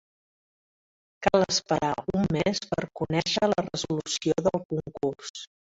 [1.25, 5.39] Cal esperar un mes per conèixer la resolució del recurs.